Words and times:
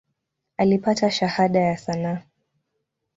Alipata 0.57 1.11
Shahada 1.11 1.59
ya 1.59 1.77
sanaa. 1.77 2.23